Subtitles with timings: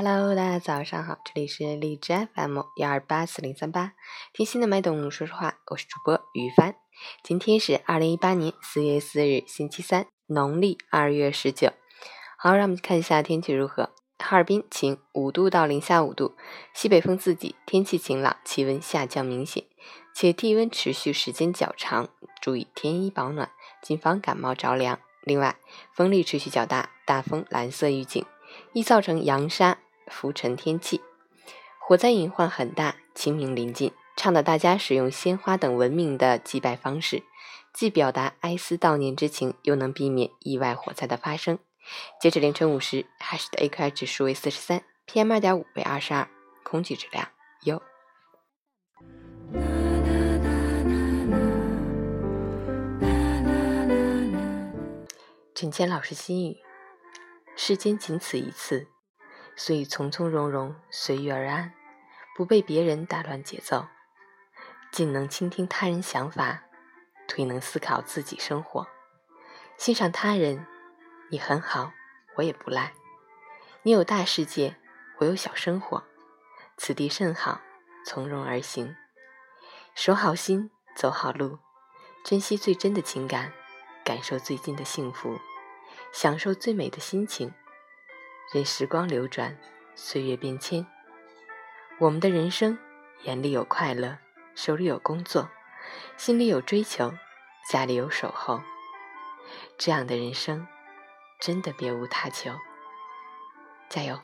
[0.00, 3.94] Hello，大家早上好，这里是荔枝 FM 幺二八四零三八，
[4.32, 6.76] 听心的麦董说说话，我是主播于帆。
[7.24, 11.72] 今天是二零一八年四月四日，星期三，农历二月十九。
[12.38, 13.90] 好，让我们看一下天气如何。
[14.18, 16.36] 哈尔滨晴，五度到零下五度，
[16.72, 19.64] 西北风四级，天气晴朗，气温下降明显，
[20.14, 22.08] 且低温持续时间较长，
[22.40, 23.50] 注意添衣保暖，
[23.82, 25.00] 谨防感冒着凉。
[25.22, 25.56] 另外，
[25.92, 28.24] 风力持续较大，大风蓝色预警，
[28.72, 29.76] 易造成扬沙。
[30.10, 31.00] 浮尘天气，
[31.78, 32.96] 火灾隐患很大。
[33.14, 37.24] 清明临近，倡导大家使用鲜花等文明的祭拜方式，
[37.72, 41.58] 既表达哀思悼念之情，又能避免意外火灾的发生。
[42.20, 46.28] 截至凌晨五时，海市的 AQI 指数为四十三，PM 二点五为二十二，
[46.62, 47.26] 空气质量
[47.64, 47.82] 优。
[55.56, 56.58] 陈谦老师心语：
[57.56, 58.86] 世间仅此一次。
[59.58, 61.74] 所以，从从容容，随遇而安，
[62.36, 63.88] 不被别人打乱节奏，
[64.92, 66.62] 既能倾听他人想法，
[67.26, 68.86] 推能思考自己生活，
[69.76, 70.64] 欣赏他人。
[71.30, 71.92] 你很好，
[72.36, 72.94] 我也不赖。
[73.82, 74.76] 你有大世界，
[75.18, 76.04] 我有小生活，
[76.76, 77.60] 此地甚好，
[78.06, 78.94] 从容而行，
[79.96, 81.58] 守好心，走好路，
[82.24, 83.52] 珍惜最真的情感，
[84.04, 85.36] 感受最近的幸福，
[86.12, 87.52] 享受最美的心情。
[88.50, 89.58] 任时光流转，
[89.94, 90.86] 岁月变迁，
[91.98, 92.78] 我们的人生，
[93.24, 94.16] 眼里有快乐，
[94.54, 95.50] 手里有工作，
[96.16, 97.12] 心里有追求，
[97.70, 98.62] 家里有守候。
[99.76, 100.66] 这样的人生，
[101.38, 102.50] 真的别无他求。
[103.90, 104.18] 加油！